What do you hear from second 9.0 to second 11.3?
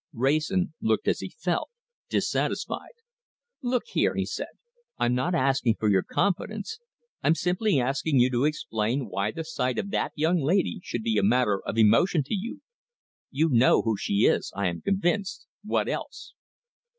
why the sight of that young lady should be a